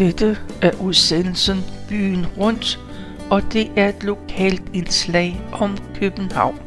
[0.00, 2.80] Dette er udsendelsen Byen Rundt,
[3.30, 6.60] og det er et lokalt indslag om København.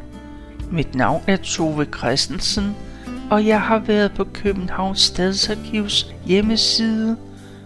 [0.72, 2.76] Mit navn er Tove Christensen,
[3.32, 7.18] og jeg har været på Københavns Stadsarkivs hjemmeside,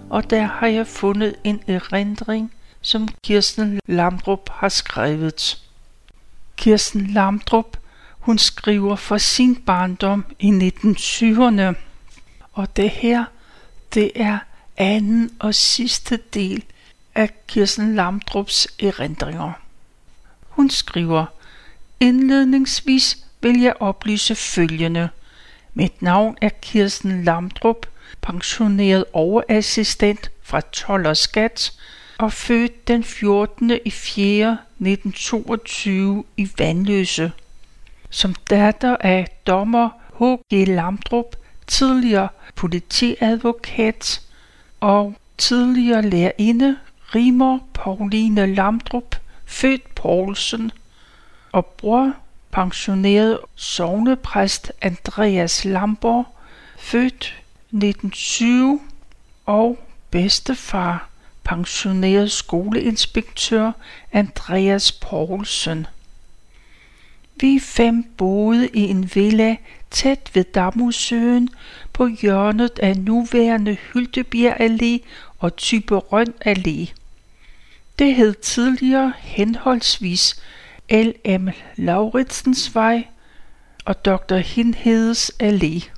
[0.10, 5.64] og der har jeg fundet en erindring, som Kirsten Lamdrup har skrevet.
[6.56, 7.78] Kirsten Lamdrup,
[8.20, 11.76] hun skriver for sin barndom i 1920'erne,
[12.54, 13.26] og det her,
[13.94, 14.38] det er
[14.78, 16.64] anden og sidste del
[17.16, 19.54] af Kirsten Lamdrups erindringer.
[20.50, 21.26] Hun skriver,
[22.00, 25.10] Indledningsvis vil jeg oplyse følgende.
[25.74, 27.86] Mit navn er Kirsten Lamdrup,
[28.22, 31.74] pensioneret overassistent fra 12 og Skat
[32.18, 33.80] og født den 14.
[33.86, 34.58] i 4.
[34.80, 37.32] 1922 i Vandløse.
[38.10, 40.68] Som datter af dommer H.G.
[40.68, 41.36] Lamdrup,
[41.68, 44.22] tidligere politiadvokat
[44.80, 46.78] og tidligere lærerinde
[47.16, 50.72] Rimer Pauline Lamdrup, født Poulsen,
[51.52, 52.14] og bror
[52.52, 56.26] pensioneret sovnepræst Andreas Lamborg,
[56.78, 57.36] født
[57.72, 58.80] 1920,
[59.46, 59.80] og
[60.12, 61.10] bedstefar
[61.44, 63.72] pensioneret skoleinspektør
[64.12, 65.88] Andreas Poulsen.
[67.36, 69.56] Vi fem boede i en villa
[69.92, 71.50] tæt ved Damusøen
[71.98, 75.08] på hjørnet af nuværende Hyltebjerg Allé
[75.40, 76.94] og Typerøn Allé.
[78.00, 80.42] Det hed tidligere henholdsvis
[80.92, 81.50] L.M.
[81.76, 83.08] Lauritsens Vej
[83.86, 84.36] og Dr.
[84.36, 85.90] Hindhedes Allé,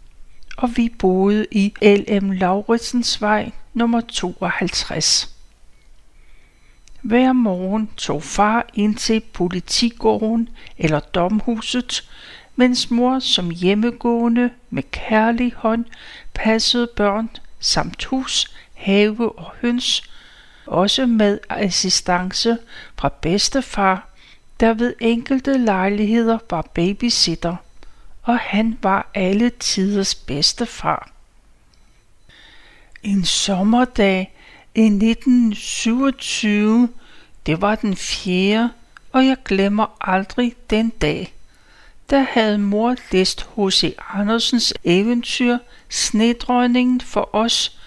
[0.58, 2.31] og vi boede i L.M.
[2.31, 5.36] Lauritsens Vej nummer 52.
[7.02, 12.10] Hver morgen tog far ind til politigården eller domhuset,
[12.59, 15.86] mens mor som hjemmegående med kærlig hånd
[16.33, 20.03] passede børn samt hus, have og høns,
[20.65, 22.58] også med assistance
[22.95, 24.09] fra bedstefar,
[24.59, 27.55] der ved enkelte lejligheder var babysitter,
[28.23, 31.11] og han var alle tiders bedstefar.
[33.03, 34.36] En sommerdag
[34.75, 36.89] i 1927,
[37.45, 38.69] det var den fjerde,
[39.11, 41.33] og jeg glemmer aldrig den dag.
[42.09, 43.95] Der havde mor læst H.C.
[44.14, 45.58] Andersens eventyr
[45.89, 47.80] Snedrønningen for os,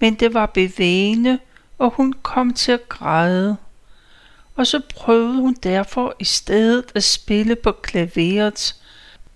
[0.00, 1.38] men det var bevægende,
[1.78, 3.56] og hun kom til at græde.
[4.56, 8.74] Og så prøvede hun derfor i stedet at spille på klaveret,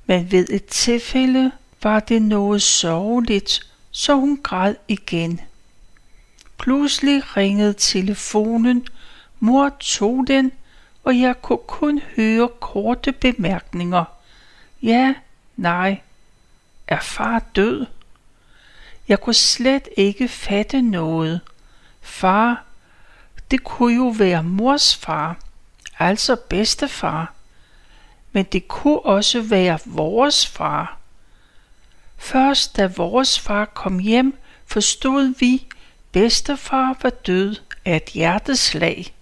[0.07, 5.41] men ved et tilfælde var det noget sørgeligt, så hun græd igen.
[6.59, 8.87] Pludselig ringede telefonen,
[9.41, 10.53] mor tog den,
[11.05, 14.18] og jeg kunne kun høre korte bemærkninger.
[14.83, 15.15] Ja,
[15.57, 16.01] nej.
[16.87, 17.87] Er far død?
[19.09, 21.41] Jeg kunne slet ikke fatte noget.
[22.01, 22.65] Far,
[23.51, 25.39] det kunne jo være mors far,
[25.99, 27.33] altså bedstefar.
[28.33, 30.99] Men det kunne også være vores far.
[32.17, 35.67] Først da vores far kom hjem, forstod vi,
[36.13, 39.15] bedstefar var død af et hjerteslag.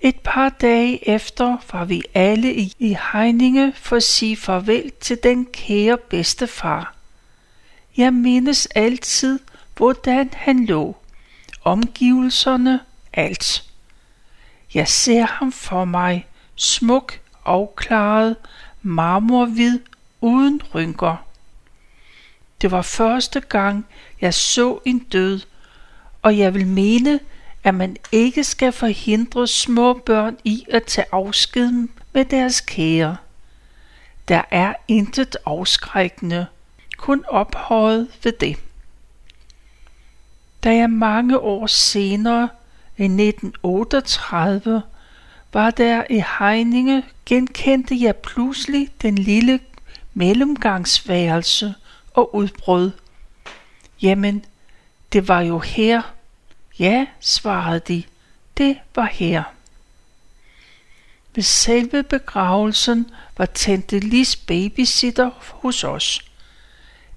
[0.00, 5.46] Et par dage efter var vi alle i, Heininge for at sige farvel til den
[5.46, 6.94] kære bedstefar.
[7.96, 9.38] Jeg mindes altid,
[9.76, 10.96] hvordan han lå.
[11.64, 12.80] Omgivelserne,
[13.12, 13.64] alt.
[14.74, 18.36] Jeg ser ham for mig, smuk, afklaret,
[18.82, 19.80] marmorhvid,
[20.20, 21.16] uden rynker.
[22.60, 23.86] Det var første gang,
[24.20, 25.40] jeg så en død,
[26.22, 27.20] og jeg vil mene,
[27.64, 33.16] at man ikke skal forhindre små børn i at tage afsked med deres kære.
[34.28, 36.46] Der er intet afskrækkende,
[36.96, 38.56] kun ophøjet ved det.
[40.64, 42.48] Da jeg mange år senere,
[42.96, 44.82] i 1938,
[45.52, 49.60] var der i Heininge, genkendte jeg pludselig den lille
[50.14, 51.74] mellemgangsværelse
[52.14, 52.90] og udbrød.
[54.02, 54.44] Jamen,
[55.12, 56.02] det var jo her.
[56.78, 58.02] Ja, svarede de,
[58.58, 59.42] det var her.
[61.34, 66.20] Ved selve begravelsen var tante Lis babysitter hos os.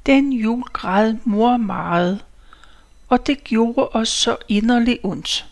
[0.06, 2.26] Den jul græd mor meget,
[3.10, 5.46] og det gjorde os så inderligt ondt.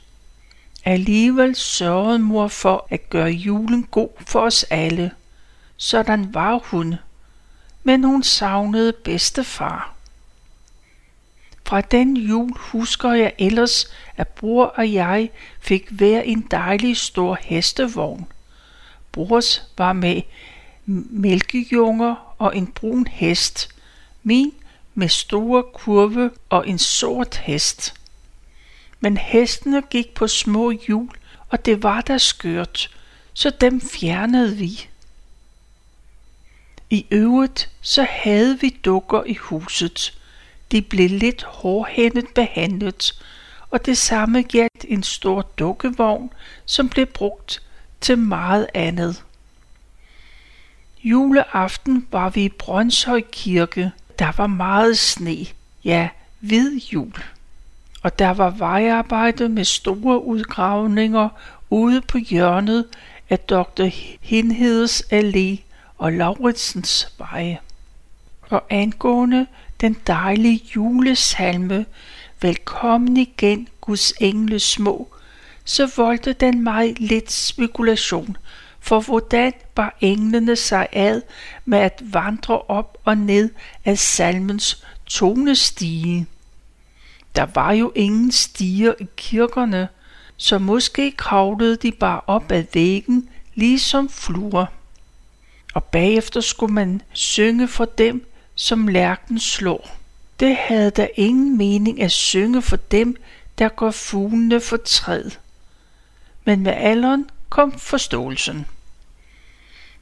[0.86, 5.12] Alligevel sørgede mor for at gøre julen god for os alle.
[5.78, 6.96] Sådan var hun.
[7.84, 9.99] Men hun savnede bedstefar.
[11.70, 15.30] Fra den jul husker jeg ellers, at bror og jeg
[15.60, 18.28] fik hver en dejlig stor hestevogn.
[19.12, 20.22] Brors var med
[20.86, 23.70] mælkejunger og en brun hest.
[24.24, 24.54] Min
[24.94, 27.94] med store kurve og en sort hest.
[29.00, 31.10] Men hestene gik på små hjul,
[31.50, 32.98] og det var da skørt,
[33.34, 34.88] så dem fjernede vi.
[36.90, 40.19] I øvrigt så havde vi dukker i huset.
[40.72, 43.22] De blev lidt hårdhændet behandlet,
[43.70, 46.34] og det samme gjaldt en stor dukkevogn,
[46.66, 47.62] som blev brugt
[48.02, 49.24] til meget andet.
[51.04, 53.92] Juleaften var vi i Brøndshøj Kirke.
[54.20, 55.46] Der var meget sne,
[55.84, 57.14] ja, hvid jul.
[58.04, 61.30] Og der var vejarbejde med store udgravninger
[61.70, 62.86] ude på hjørnet
[63.30, 63.90] af Dr.
[64.22, 65.62] Hinhedes Allé
[65.98, 67.60] og Lauritsens Veje.
[68.50, 69.48] Og angående
[69.82, 71.86] den dejlige julesalme,
[72.42, 75.08] Velkommen igen, Guds engle små,
[75.66, 78.38] så voldte den mig lidt spekulation,
[78.80, 81.22] for hvordan bar englene sig ad
[81.66, 83.50] med at vandre op og ned
[83.86, 86.28] af salmens tonestige?
[87.36, 89.88] Der var jo ingen stiger i kirkerne,
[90.38, 94.66] så måske kravlede de bare op ad væggen, ligesom fluer.
[95.74, 98.29] Og bagefter skulle man synge for dem,
[98.60, 99.98] som lærken slår.
[100.40, 103.16] Det havde da ingen mening at synge for dem,
[103.58, 105.32] der går fuglene for træd.
[106.46, 108.66] Men med alderen kom forståelsen.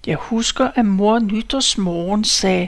[0.05, 2.67] Jeg husker, at mor nytårsmorgen sagde,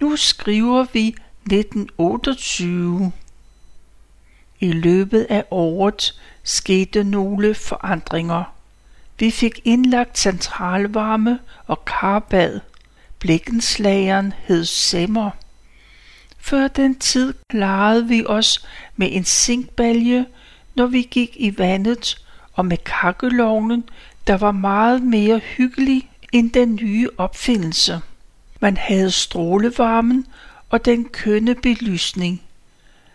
[0.00, 3.12] nu skriver vi 1928.
[4.60, 8.44] I løbet af året skete nogle forandringer.
[9.18, 12.60] Vi fik indlagt centralvarme og karbad.
[13.18, 15.30] Blikkenslageren hed Semmer.
[16.38, 18.66] Før den tid klarede vi os
[18.96, 20.26] med en zinkbalje,
[20.74, 23.84] når vi gik i vandet, og med kakkelovnen,
[24.26, 28.00] der var meget mere hyggelig end den nye opfindelse.
[28.60, 30.26] Man havde strålevarmen
[30.70, 32.42] og den kønne belysning.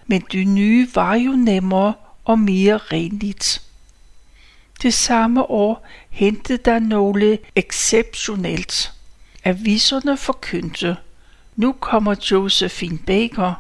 [0.07, 1.94] Men det nye var jo nemmere
[2.25, 3.61] og mere renligt.
[4.81, 8.94] Det samme år hentede der nogle exceptionelt.
[9.44, 10.98] Aviserne forkyndte,
[11.56, 13.54] nu kommer Josephine Baker,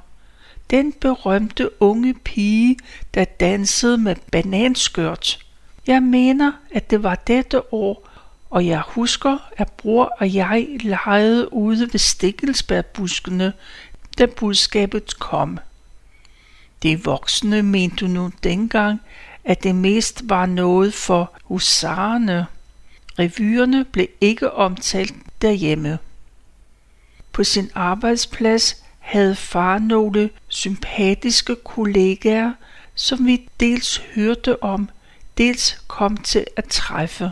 [0.69, 2.77] den berømte unge pige,
[3.13, 5.45] der dansede med bananskørt.
[5.87, 8.09] Jeg mener, at det var dette år,
[8.49, 13.53] og jeg husker, at bror og jeg legede ude ved stikkelsbærbuskene,
[14.17, 15.59] da budskabet kom.
[16.83, 19.01] De voksne mente nu dengang,
[19.43, 22.47] at det mest var noget for husarerne.
[23.19, 25.99] Revyerne blev ikke omtalt derhjemme.
[27.31, 32.53] På sin arbejdsplads havde far nogle sympatiske kollegaer,
[32.95, 34.89] som vi dels hørte om,
[35.37, 37.31] dels kom til at træffe.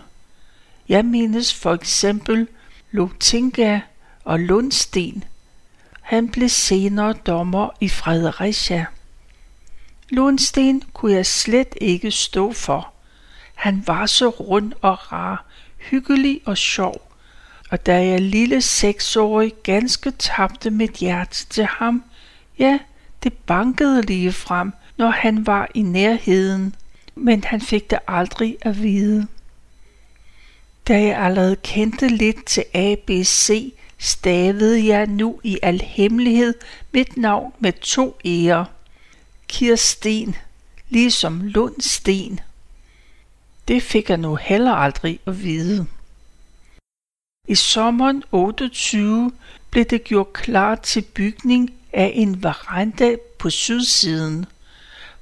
[0.89, 2.48] Jeg mindes for eksempel
[2.92, 3.80] Lotinga
[4.24, 5.24] og Lundsten.
[6.01, 8.86] Han blev senere dommer i Fredericia.
[10.10, 12.94] Lundsten kunne jeg slet ikke stå for.
[13.56, 15.45] Han var så rund og rar,
[15.89, 17.12] hyggelig og sjov
[17.72, 22.04] og da jeg lille seksårig ganske tabte mit hjerte til ham,
[22.60, 22.80] ja,
[23.24, 26.75] det bankede lige frem, når han var i nærheden,
[27.16, 29.28] men han fik det aldrig at vide.
[30.88, 36.54] Da jeg allerede kendte lidt til ABC, stavede jeg nu i al hemmelighed
[36.92, 38.66] mit navn med to ærer.
[39.47, 40.35] Kirsten,
[40.90, 42.40] ligesom Lundsten.
[43.71, 45.87] Det fik jeg nu heller aldrig at vide.
[47.47, 49.31] I sommeren 28
[49.69, 54.45] blev det gjort klar til bygning af en veranda på sydsiden,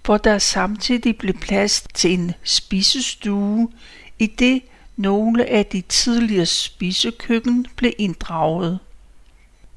[0.05, 3.71] hvor der samtidig blev plads til en spisestue,
[4.19, 4.61] i det
[4.95, 8.79] nogle af de tidligere spisekøkken blev inddraget.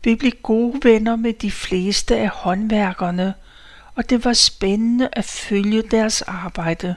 [0.05, 3.35] Vi blev gode venner med de fleste af håndværkerne,
[3.95, 6.97] og det var spændende at følge deres arbejde.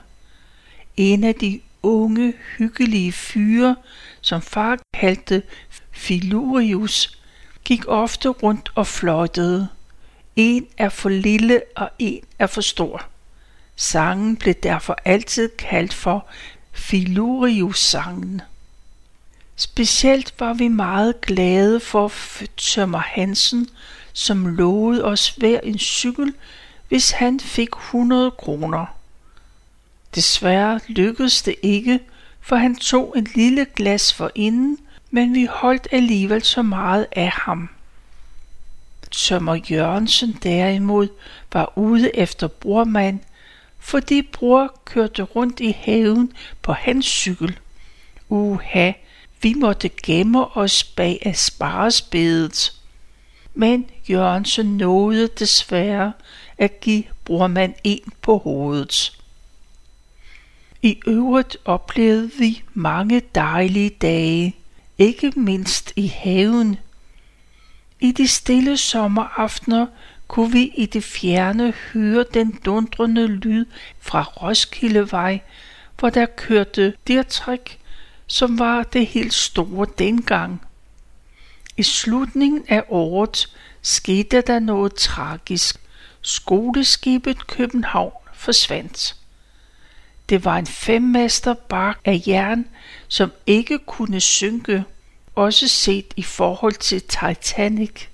[0.97, 3.75] En af de unge, hyggelige fyre,
[4.21, 5.43] som far kaldte
[5.91, 7.19] Filurius,
[7.63, 9.67] gik ofte rundt og fløjtede.
[10.35, 13.05] En er for lille og en er for stor.
[13.75, 16.27] Sangen blev derfor altid kaldt for
[16.71, 18.41] Filurius-sangen.
[19.55, 22.11] Specielt var vi meget glade for
[22.57, 23.69] Tømmer Hansen,
[24.13, 26.33] som lovede os hver en cykel,
[26.87, 28.85] hvis han fik 100 kroner.
[30.15, 31.99] Desværre lykkedes det ikke,
[32.41, 34.77] for han tog en lille glas for inden,
[35.11, 37.69] men vi holdt alligevel så meget af ham.
[39.11, 41.07] Tømmer Jørgensen derimod
[41.53, 43.19] var ude efter brormand,
[43.79, 47.59] fordi bror kørte rundt i haven på hans cykel.
[48.29, 48.91] Uha,
[49.41, 52.73] vi måtte gemme os bag af sparesbedet.
[53.53, 56.13] Men Jørgensen nåede desværre
[56.57, 59.17] at give brormand en på hovedet.
[60.85, 64.55] I øvrigt oplevede vi mange dejlige dage,
[64.97, 66.77] ikke mindst i haven.
[67.99, 69.87] I de stille sommeraftener
[70.27, 73.65] kunne vi i det fjerne høre den dundrende lyd
[73.99, 75.39] fra Roskildevej,
[75.99, 77.79] hvor der kørte Dirtrik,
[78.27, 80.61] som var det helt store dengang.
[81.77, 85.79] I slutningen af året skete der noget tragisk.
[86.21, 89.15] Skoleskibet København forsvandt.
[90.29, 92.65] Det var en femmester bark af jern,
[93.07, 94.83] som ikke kunne synke,
[95.35, 98.05] også set i forhold til Titanic.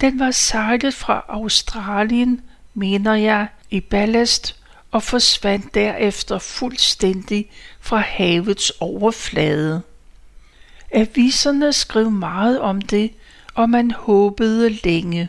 [0.00, 2.40] Den var sejlet fra Australien,
[2.74, 4.56] mener jeg, i ballast
[4.90, 7.50] og forsvandt derefter fuldstændig
[7.80, 9.82] fra havets overflade.
[10.90, 13.10] Aviserne skrev meget om det,
[13.54, 15.28] og man håbede længe.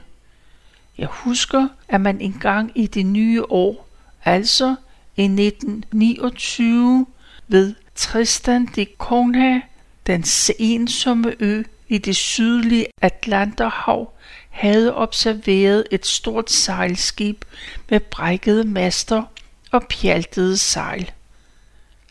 [0.97, 3.87] Jeg husker, at man engang i det nye år,
[4.25, 4.75] altså
[5.17, 7.05] i 1929,
[7.47, 9.59] ved Tristan de Cunha,
[10.07, 10.25] den
[10.59, 14.13] ensomme ø i det sydlige Atlanterhav,
[14.49, 17.45] havde observeret et stort sejlskib
[17.89, 19.23] med brækkede master
[19.71, 21.11] og pjaltede sejl.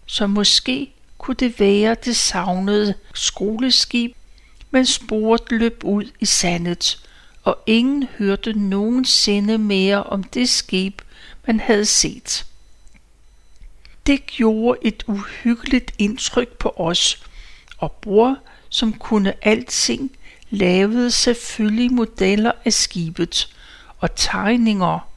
[0.06, 4.12] Så måske kunne det være det savnede skoleskib,
[4.70, 7.08] men sporet løb ud i sandet,
[7.42, 11.02] og ingen hørte nogensinde mere om det skib,
[11.46, 12.46] man havde set.
[14.06, 17.24] Det gjorde et uhyggeligt indtryk på os,
[17.78, 18.36] og bror,
[18.68, 20.10] som kunne alting,
[20.50, 23.54] lavede selvfølgelig modeller af skibet
[23.98, 25.08] og tegninger.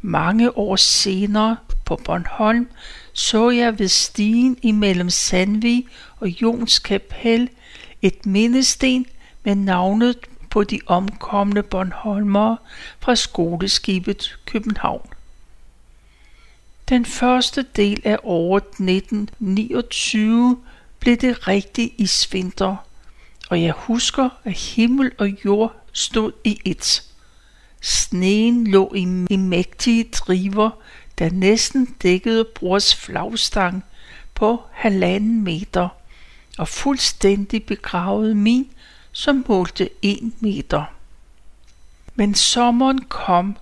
[0.00, 2.68] Mange år senere på Bornholm
[3.12, 5.86] så jeg ved stigen imellem Sandvig
[6.20, 7.48] og Jons Kapel
[8.02, 9.06] et mindesten
[9.44, 10.16] med navnet
[10.50, 12.56] på de omkomne Bornholmere
[13.00, 15.13] fra skoleskibet København.
[16.88, 20.58] Den første del af året 1929
[21.00, 22.76] blev det rigtig isvinter,
[23.50, 27.02] og jeg husker, at himmel og jord stod i et.
[27.80, 30.70] Sneen lå i, i mægtige driver,
[31.18, 33.84] der næsten dækkede brors flagstang
[34.34, 35.88] på halvanden meter,
[36.58, 38.70] og fuldstændig begravede min,
[39.12, 40.84] som målte en meter.
[42.14, 43.56] Men sommeren kom,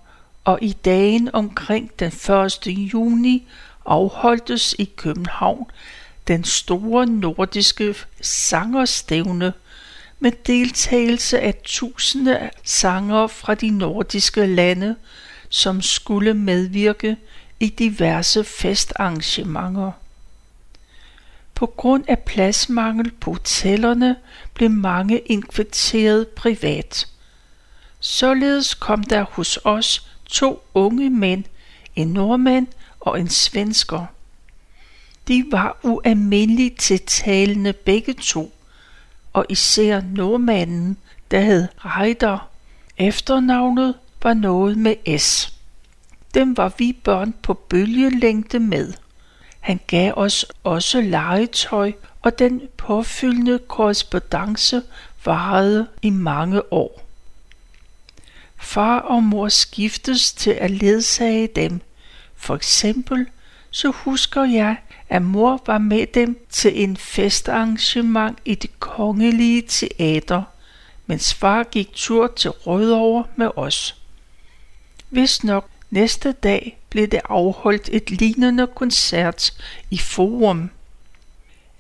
[0.45, 2.67] og i dagen omkring den 1.
[2.67, 3.47] juni
[3.87, 5.67] afholdtes i København
[6.29, 9.53] den store nordiske sangerstævne
[10.21, 14.97] med deltagelse af tusinde sanger fra de nordiske lande,
[15.49, 17.17] som skulle medvirke
[17.61, 19.93] i diverse festarrangementer.
[21.55, 24.17] På grund af pladsmangel på hotellerne
[24.55, 27.09] blev mange inkvarteret privat.
[28.01, 31.45] Således kom der hos os to unge mænd,
[31.97, 32.67] en nordmand
[33.01, 34.07] og en svensker.
[35.29, 38.53] De var ualmindeligt tiltalende begge to,
[39.33, 40.97] og især nordmanden,
[41.31, 42.49] der hed Reider.
[42.99, 45.59] Efternavnet var noget med S.
[46.35, 48.93] Dem var vi børn på bølgelængde med.
[49.61, 54.83] Han gav os også legetøj, og den påfyldende korrespondence
[55.25, 57.02] varede i mange år.
[58.63, 61.81] Far og mor skiftes til at ledsage dem.
[62.37, 63.27] For eksempel
[63.71, 64.77] så husker jeg,
[65.09, 70.43] at mor var med dem til en festarrangement i det kongelige teater,
[71.07, 73.97] mens far gik tur til Rødovre med os.
[75.09, 79.53] Hvis nok næste dag blev det afholdt et lignende koncert
[79.91, 80.71] i Forum.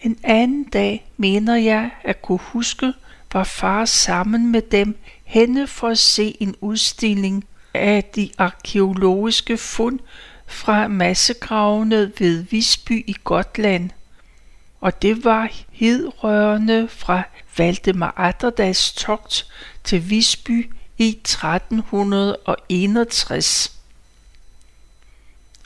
[0.01, 2.93] En anden dag mener jeg at kunne huske,
[3.33, 4.97] var far sammen med dem
[5.33, 9.99] henne for at se en udstilling af de arkeologiske fund
[10.47, 13.91] fra massegravene ved Visby i Gotland.
[14.81, 17.23] Og det var hedrørende fra
[17.57, 19.47] Valdemar Atterdags togt
[19.85, 23.77] til Visby i 1361.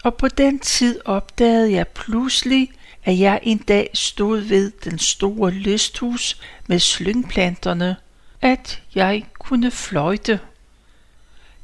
[0.04, 2.70] Og på den tid opdagede jeg pludselig,
[3.04, 7.96] at jeg en dag stod ved den store lysthus med slyngplanterne,
[8.40, 10.40] at jeg kunne fløjte.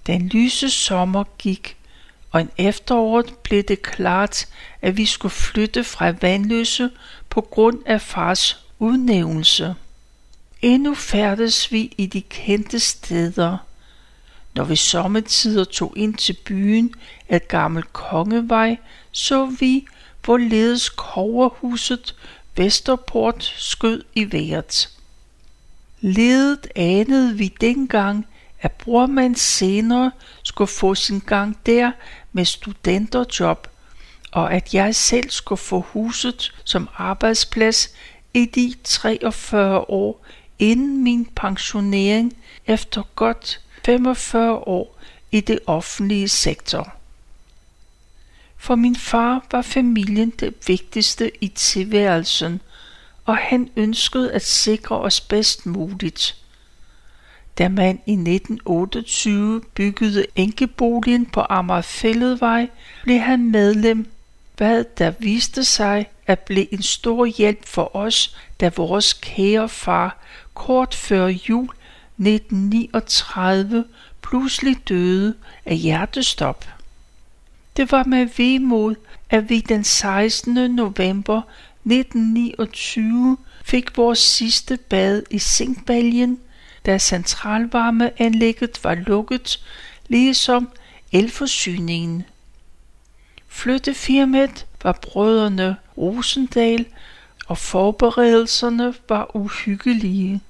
[0.07, 1.77] Den lyse sommer gik,
[2.31, 4.49] og en efteråret blev det klart,
[4.83, 6.91] at vi skulle flytte fra Vandløse
[7.31, 9.75] på grund af fars udnævnelse.
[10.62, 13.57] Endnu færdes vi i de kendte steder.
[14.55, 16.95] Når vi sommetider tog ind til byen
[17.29, 18.77] af gammel kongevej,
[19.12, 19.87] så vi,
[20.25, 22.15] hvorledes koverhuset
[22.57, 24.89] Vesterport skød i vejret.
[26.04, 28.26] Ledet anede vi dengang,
[28.61, 30.11] at brormand senere
[30.42, 31.92] skulle få sin gang der
[32.32, 33.68] med studenterjob,
[34.32, 37.94] og at jeg selv skulle få huset som arbejdsplads
[38.35, 40.26] i de 43 år
[40.59, 44.99] inden min pensionering efter godt 45 år
[45.30, 46.94] i det offentlige sektor.
[48.56, 52.61] For min far var familien det vigtigste i tilværelsen,
[53.25, 56.37] og han ønskede at sikre os bedst muligt.
[57.59, 62.69] Da man i 1928 byggede enkeboligen på Amagerfælledvej,
[63.02, 64.07] blev han medlem,
[64.57, 70.19] hvad der viste sig at blive en stor hjælp for os, da vores kære far
[70.55, 71.69] kort før jul
[72.19, 73.85] 1939
[74.23, 75.35] pludselig døde
[75.67, 76.69] af hjertestop.
[77.76, 78.95] Det var med vemod,
[79.31, 80.55] at vi den 16.
[80.55, 81.43] november
[81.85, 86.41] 1929 fik vores sidste bad i Sinkbaljen,
[86.87, 89.65] da centralvarmeanlægget var lukket,
[90.09, 90.69] ligesom
[91.12, 92.25] elforsyningen.
[93.49, 96.87] Flyttefirmaet var brødrene Rosendal,
[97.47, 100.41] og forberedelserne var uhyggelige.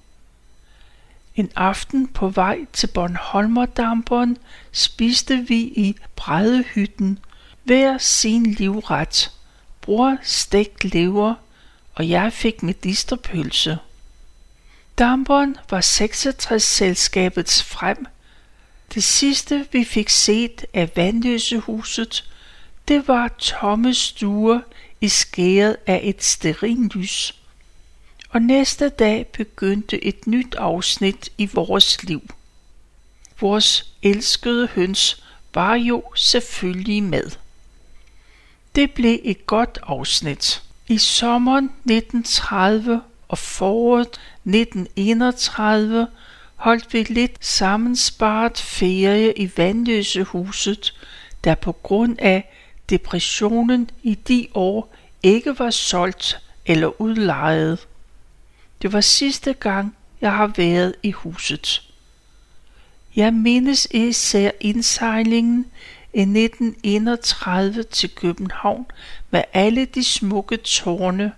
[1.37, 4.39] En aften på vej til Bornholmerdamperen
[4.73, 7.19] spiste vi i brædehytten
[7.65, 9.31] hver sin livret.
[9.83, 11.35] Bror stegt lever,
[11.95, 13.79] og jeg fik medisterpølse.
[14.99, 18.07] Damperen var 66-selskabets frem.
[18.95, 22.31] Det sidste, vi fik set af vandløsehuset,
[22.89, 24.61] det var tomme stuer
[25.01, 27.35] i skæret af et sterinlys
[28.33, 32.35] og næste dag begyndte et nyt afsnit i vores liv.
[33.41, 35.25] Vores elskede høns
[35.55, 37.31] var jo selvfølgelig med.
[38.75, 40.63] Det blev et godt afsnit.
[40.89, 46.09] I sommeren 1930 og foråret 1931
[46.57, 50.95] holdt vi lidt sammensparet ferie i Vandløsehuset,
[51.45, 52.53] der på grund af
[52.91, 57.87] depressionen i de år ikke var solgt eller udlejet.
[58.83, 61.83] Det var sidste gang, jeg har været i huset.
[63.17, 65.67] Jeg mindes især indsejlingen
[66.15, 68.87] i 1931 til København
[69.31, 71.33] med alle de smukke tårne,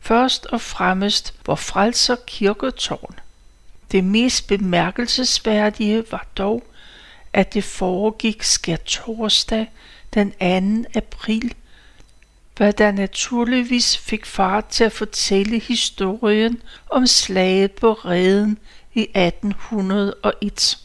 [0.00, 3.14] først og fremmest vor frelser kirketårn.
[3.92, 6.62] Det mest bemærkelsesværdige var dog,
[7.32, 9.70] at det foregik skær torsdag
[10.14, 10.30] den
[10.84, 10.90] 2.
[10.94, 11.54] april
[12.60, 18.58] hvad der naturligvis fik far til at fortælle historien om slaget på reden
[18.94, 20.78] i 1801.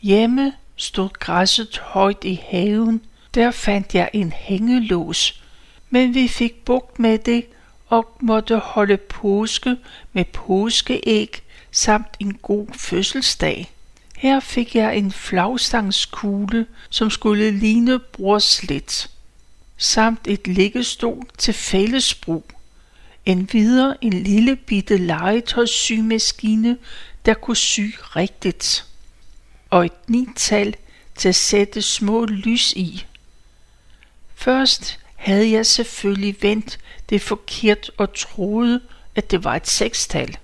[0.00, 3.00] Hjemme stod græsset højt i haven,
[3.34, 5.42] der fandt jeg en hængelås,
[5.90, 7.44] men vi fik bugt med det
[7.86, 9.76] og måtte holde påske
[10.12, 13.70] med påskeæg samt en god fødselsdag.
[14.16, 19.08] Her fik jeg en flagstangskugle, som skulle ligne brorslet
[19.78, 22.50] samt et liggestol til fællesbrug.
[23.26, 26.76] En videre en lille bitte legetøjssygemaskine,
[27.26, 28.87] der kunne sy rigtigt.
[29.70, 30.74] Og et nital
[31.14, 33.06] til at sætte små lys i.
[34.34, 36.78] Først havde jeg selvfølgelig vendt
[37.10, 38.80] det forkert og troede,
[39.14, 40.38] at det var et sekstal.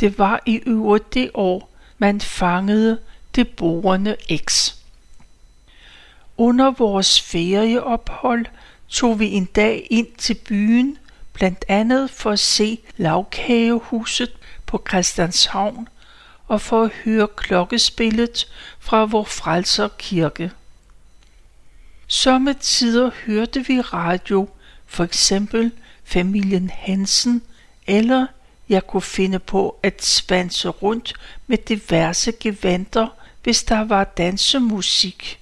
[0.00, 2.98] Det var i øvrigt det år, man fangede
[3.34, 4.74] det borende X.
[6.36, 8.46] Under vores ferieophold
[8.88, 10.98] tog vi en dag ind til byen,
[11.32, 14.32] blandt andet for at se lavkagehuset
[14.66, 15.88] på Christianshavn
[16.48, 20.50] og for at høre klokkespillet fra vor frelser kirke.
[22.06, 24.48] Sommetider hørte vi radio,
[24.86, 25.72] for eksempel
[26.04, 27.42] familien Hansen,
[27.86, 28.26] eller
[28.68, 31.14] jeg kunne finde på at spanse rundt
[31.46, 33.08] med diverse gevanter,
[33.42, 35.40] hvis der var dansemusik.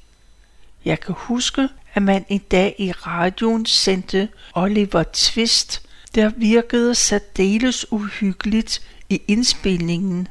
[0.84, 5.82] Jeg kan huske, at man en dag i radioen sendte Oliver Twist,
[6.14, 10.28] der virkede særdeles uhyggeligt i indspilningen.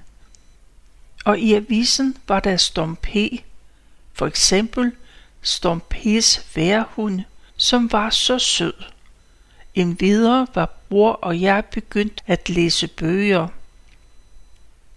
[1.26, 3.16] Og i avisen var der Storm P.
[4.14, 4.92] For eksempel
[5.42, 7.22] Storm P's værhund,
[7.58, 8.74] som var så sød.
[9.76, 13.48] En videre var bror og jeg begyndt at læse bøger.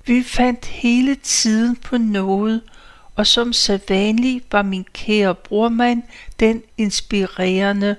[0.07, 2.63] Vi fandt hele tiden på noget,
[3.17, 6.03] og som sædvanlig var min kære brormand
[6.41, 7.97] den inspirerende,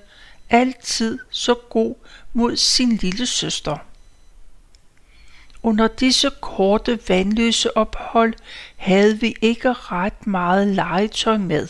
[0.50, 1.96] altid så god
[2.34, 3.78] mod sin lille søster.
[5.64, 8.34] Under disse korte vandløse ophold
[8.76, 11.68] havde vi ikke ret meget legetøj med.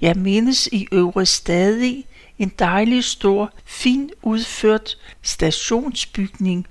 [0.00, 2.04] Jeg mindes i øvrigt stadig
[2.38, 6.66] en dejlig stor, fin udført stationsbygning,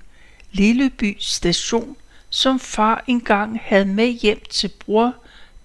[0.52, 1.96] Lilleby station,
[2.30, 5.14] som far engang havde med hjem til bror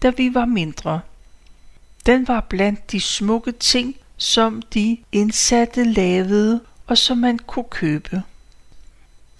[0.02, 1.02] da vi var mindre.
[2.06, 8.24] Den var blandt de smukke ting, som de indsatte lavede og som man kunne købe.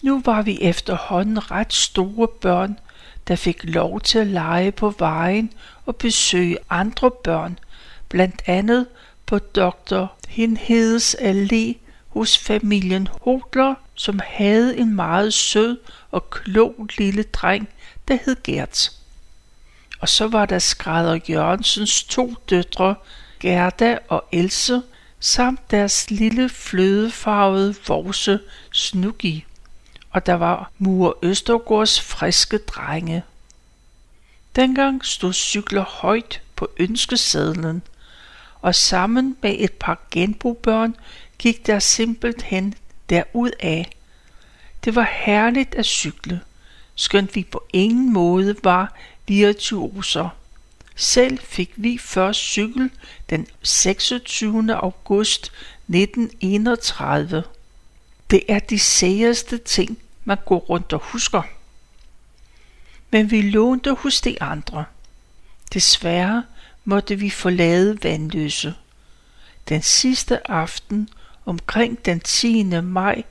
[0.04, 2.80] Nu var vi efterhånden ret store børn,
[3.28, 5.54] der fik lov til at lege på vejen
[5.86, 7.60] og besøge andre børn,
[8.10, 8.88] blandt andet
[9.26, 10.06] på Dr.
[10.28, 11.74] Hinhedes Allé
[12.08, 15.78] hos familien Hodler, som havde en meget sød
[16.12, 17.70] og klog lille dreng,
[18.08, 18.92] der hed Gert.
[20.00, 22.96] Og så var der skrædder Jørgensens to døtre,
[23.40, 24.82] Gerda og Else,
[25.20, 28.40] samt deres lille flødefarvede vorse
[28.72, 29.46] Snuggi.
[30.12, 33.24] Og der var mur Østergårds friske drenge.
[34.56, 37.82] Dengang stod cykler højt på ønskesedlen,
[38.62, 40.96] og sammen med et par genbobørn
[41.38, 42.74] gik der simpelthen
[43.10, 43.92] derud af.
[44.84, 46.42] Det var herligt at cykle,
[46.96, 48.94] skønt vi på ingen måde var
[49.28, 50.30] virtuoser.
[50.96, 52.92] Selv fik vi først cykel
[53.30, 54.76] den 26.
[54.76, 55.52] august
[55.88, 57.44] 1931.
[58.32, 61.42] Det er de særeste ting, man går rundt og husker.
[63.12, 64.86] Men vi lånte hos de andre.
[65.74, 66.44] Desværre
[66.84, 68.74] måtte vi forlade Vandløse.
[69.70, 71.10] Den sidste aften
[71.46, 72.64] omkring den 10.
[72.82, 73.24] maj,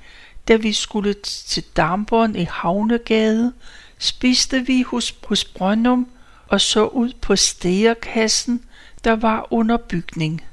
[0.49, 3.53] da vi skulle til Damberen i Havnegade,
[3.99, 6.09] spiste vi hos, hos Brøndum
[6.49, 8.65] og så ud på stegerkassen,
[9.05, 10.45] der var under bygning.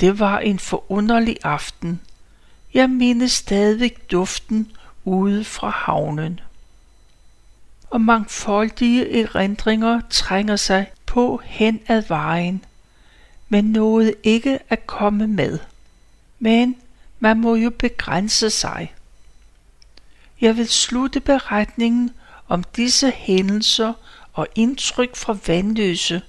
[0.00, 2.00] Det var en forunderlig aften.
[2.74, 4.72] Jeg mindes stadig duften
[5.04, 6.40] ude fra havnen.
[7.90, 12.64] Og mangfoldige erindringer trænger sig på hen ad vejen,
[13.48, 15.58] men nåede ikke at komme med.
[16.38, 16.76] Men
[17.18, 18.94] man må jo begrænse sig.
[20.40, 22.10] Jeg vil slutte beretningen
[22.48, 23.92] om disse hændelser
[24.32, 26.22] og indtryk fra vandløse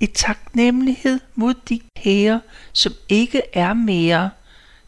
[0.00, 2.40] i taknemmelighed mod de kære,
[2.72, 4.30] som ikke er mere,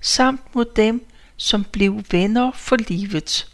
[0.03, 3.49] samt mod dem, som blev venner for livet.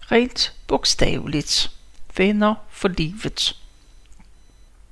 [0.00, 1.70] Rent bogstaveligt.
[2.16, 3.56] Venner for livet.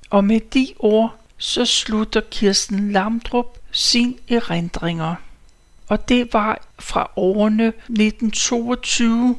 [0.09, 5.15] Og med de ord, så slutter Kirsten Lamdrup sin erindringer.
[5.87, 9.37] Og det var fra årene 1922,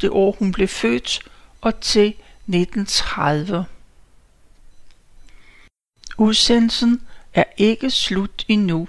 [0.00, 1.20] det år hun blev født,
[1.60, 3.64] og til 1930.
[6.18, 7.02] Udsendelsen
[7.34, 8.88] er ikke slut endnu,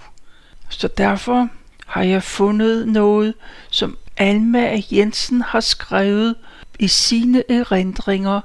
[0.69, 1.49] så derfor
[1.89, 3.34] har jeg fundet noget,
[3.69, 6.36] som Alma Jensen har skrevet
[6.80, 8.41] i sine erindringer.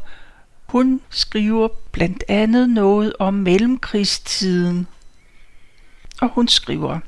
[0.67, 4.87] Hun skriver blandt andet noget om mellemkrigstiden.
[6.21, 6.99] Og hun skriver,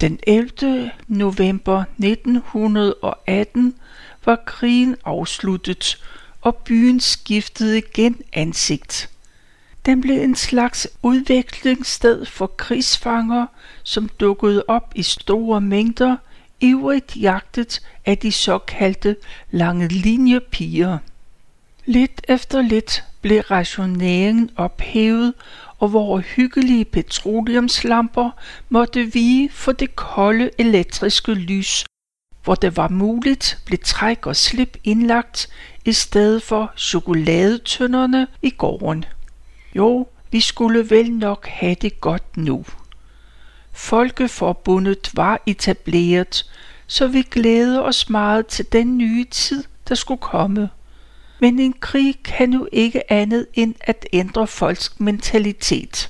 [0.00, 0.90] den 11.
[1.08, 3.74] november 1918
[4.24, 6.04] var krigen afsluttet,
[6.40, 9.10] og byen skiftede igen ansigt.
[9.86, 13.46] Den blev en slags udviklingssted for krigsfanger,
[13.82, 16.16] som dukkede op i store mængder,
[16.60, 19.16] ivrigt jagtet af de såkaldte
[19.50, 20.98] lange linjepiger.
[21.86, 25.34] Lidt efter lidt blev rationeringen ophævet,
[25.78, 28.30] og vores hyggelige petroleumslamper
[28.68, 31.84] måtte vige for det kolde elektriske lys,
[32.44, 35.48] hvor det var muligt blev træk og slip indlagt
[35.84, 39.04] i stedet for chokoladetønderne i gården.
[39.74, 42.64] Jo, vi skulle vel nok have det godt nu.
[43.72, 46.50] Folkeforbundet var etableret,
[46.86, 50.70] så vi glæder os meget til den nye tid, der skulle komme.
[51.40, 56.08] Men en krig kan jo ikke andet end at ændre folks mentalitet.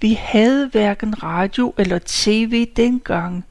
[0.00, 3.44] Vi havde hverken radio eller tv dengang,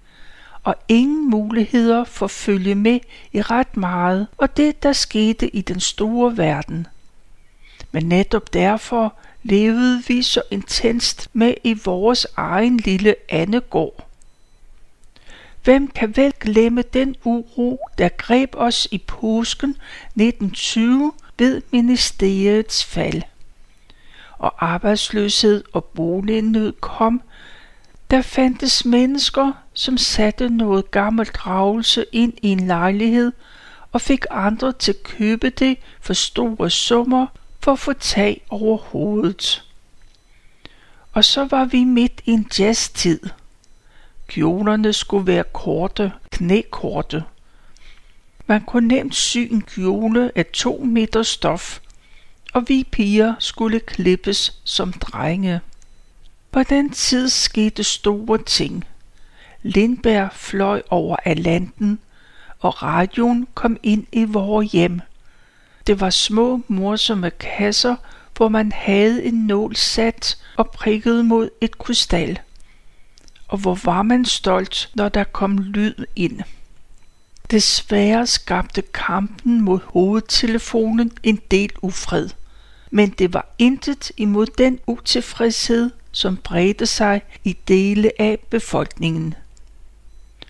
[0.64, 3.00] og ingen muligheder for at følge med
[3.34, 6.88] i ret meget og det, der skete i den store verden.
[7.92, 14.08] Men netop derfor levede vi så intenst med i vores egen lille Annegård.
[15.64, 23.22] Hvem kan vel glemme den uro, der greb os i påsken 1920 ved ministeriets fald?
[24.38, 27.22] Og arbejdsløshed og bolignød kom,
[28.12, 33.32] der fandtes mennesker, som satte noget gammelt dragelse ind i en lejlighed
[33.92, 37.28] og fik andre til at købe det for store summer
[37.60, 39.66] for at få tag over hovedet.
[41.14, 43.20] Og så var vi midt i en jazztid.
[44.28, 47.24] Kjolerne skulle være korte, knækorte.
[48.48, 51.80] Man kunne nemt sy en kjole af to meter stof,
[52.54, 55.62] og vi piger skulle klippes som drenge.
[56.52, 58.86] På den tid skete store ting.
[59.62, 62.00] Lindberg fløj over Atlanten,
[62.60, 65.02] og radioen kom ind i vores hjem.
[65.90, 67.96] Det var små morsomme kasser,
[68.38, 72.40] hvor man havde en nål sat og prikket mod et krystal.
[73.48, 76.42] Og hvor var man stolt, når der kom lyd ind.
[77.52, 82.30] Desværre skabte kampen mod hovedtelefonen en del ufred,
[82.92, 89.34] men det var intet imod den utilfredshed, som bredte sig i dele af befolkningen.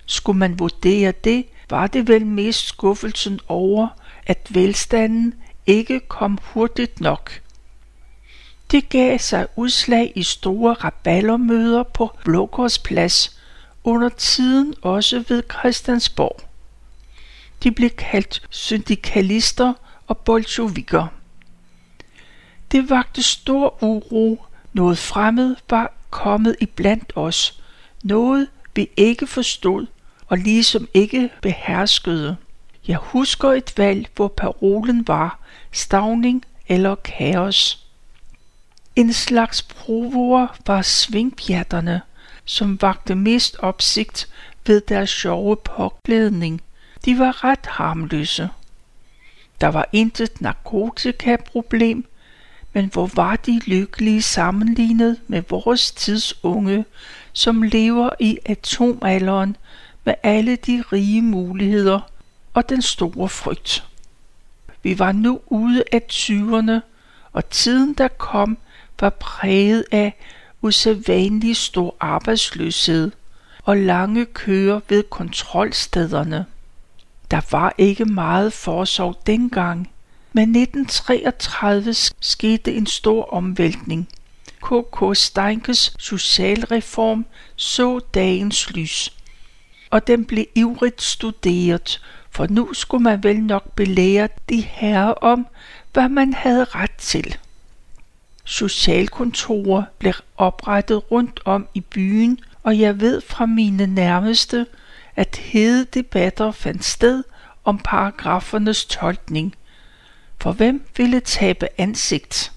[0.05, 3.87] Skulle man vurdere det, var det vel mest skuffelsen over,
[4.29, 5.33] at velstanden
[5.65, 7.41] ikke kom hurtigt nok.
[8.71, 13.39] Det gav sig udslag i store rabaldermøder på Blågårdsplads,
[13.83, 16.41] under tiden også ved Christiansborg.
[17.63, 19.73] De blev kaldt syndikalister
[20.07, 21.07] og bolsjevikker.
[22.71, 24.45] Det vagte stor uro.
[24.73, 27.61] Noget fremmed var kommet iblandt os.
[28.03, 29.85] Noget vi ikke forstod
[30.27, 32.37] og ligesom ikke beherskede.
[32.89, 35.39] Jeg husker et valg, hvor parolen var
[35.71, 37.85] stavning eller kaos.
[38.95, 42.01] En slags provoer var svingpjatterne,
[42.45, 44.29] som vagte mest opsigt
[44.67, 46.61] ved deres sjove påklædning.
[47.05, 48.49] De var ret harmløse.
[49.61, 52.05] Der var intet narkotikaproblem,
[52.73, 56.85] men hvor var de lykkelige sammenlignet med vores tids unge,
[57.33, 59.57] som lever i atomalderen
[60.03, 62.08] med alle de rige muligheder
[62.53, 63.83] og den store frygt.
[64.83, 66.81] Vi var nu ude af tyverne,
[67.33, 68.57] og tiden der kom
[68.99, 70.17] var præget af
[70.61, 73.11] usædvanlig stor arbejdsløshed
[73.63, 76.45] og lange køer ved kontrolstederne.
[77.31, 79.91] Der var ikke meget forsorg dengang,
[80.33, 84.09] men 1933 skete en stor omvæltning.
[84.63, 85.17] K.K.
[85.17, 89.13] Steinkes socialreform så dagens lys,
[89.89, 95.47] og den blev ivrigt studeret, for nu skulle man vel nok belære de herrer om,
[95.93, 97.37] hvad man havde ret til.
[98.43, 104.65] Socialkontorer blev oprettet rundt om i byen, og jeg ved fra mine nærmeste,
[105.15, 107.23] at hede debatter fandt sted
[107.63, 109.55] om paragrafernes tolkning.
[110.41, 112.51] For hvem ville tabe ansigt?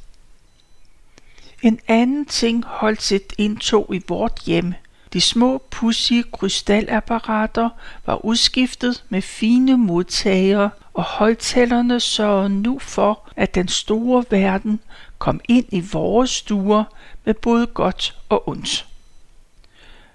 [1.62, 4.74] En anden ting holdt sit indtog i vort hjem.
[5.12, 7.68] De små pussy krystalapparater
[8.06, 14.80] var udskiftet med fine modtagere, og højtalerne sørgede nu for, at den store verden
[15.18, 16.84] kom ind i vores stuer
[17.24, 18.86] med både godt og ondt.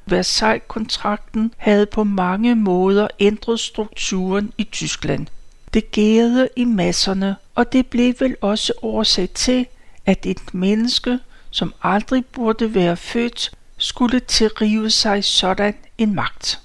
[0.05, 5.27] Versailles-kontrakten havde på mange måder ændret strukturen i Tyskland.
[5.73, 9.65] Det gærede i masserne, og det blev vel også årsag til,
[10.05, 16.61] at et menneske, som aldrig burde være født, skulle tilrive sig sådan en magt.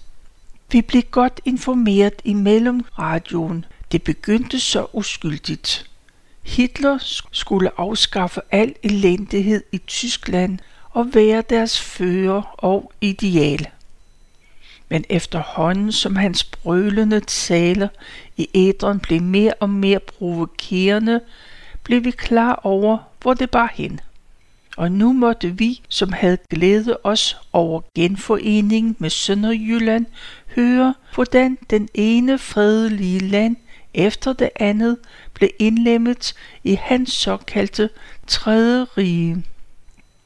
[0.72, 3.64] Vi blev godt informeret i mellemradioen.
[3.92, 5.90] Det begyndte så uskyldigt.
[6.42, 6.98] Hitler
[7.32, 10.58] skulle afskaffe al elendighed i Tyskland
[10.90, 13.66] og være deres fører og ideal.
[14.88, 17.88] Men efterhånden som hans brølende taler
[18.36, 21.20] i æderen blev mere og mere provokerende,
[21.82, 24.00] blev vi klar over, hvor det bar hen.
[24.82, 30.06] Og nu måtte vi, som havde glædet os over genforeningen med Sønderjylland,
[30.54, 33.56] høre, hvordan den ene fredelige land
[33.94, 34.96] efter det andet
[35.34, 37.90] blev indlemmet i hans såkaldte
[38.26, 39.44] tredje rige.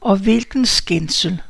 [0.01, 1.41] Og hvilken skændsel!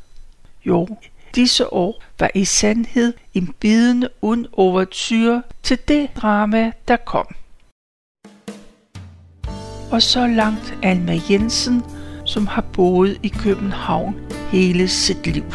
[0.65, 0.87] Jo,
[1.35, 7.35] disse år var i sandhed en bidende ond overtyr til det drama, der kom.
[9.91, 11.83] Og så langt Alma Jensen,
[12.27, 14.15] som har boet i København
[14.51, 15.45] hele sit liv.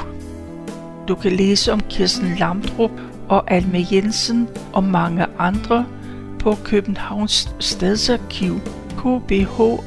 [1.08, 2.90] Du kan læse om Kirsten Lamdrup
[3.28, 5.87] og Alme Jensen og mange andre
[6.38, 8.61] på Københavns Stadsarkiv
[8.96, 9.78] kbharkiv.dk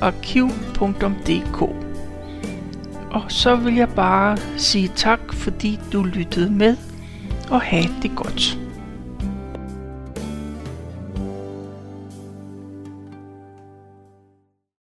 [3.11, 6.77] Og så vil jeg bare sige tak, fordi du lyttede med,
[7.49, 8.64] og have det godt.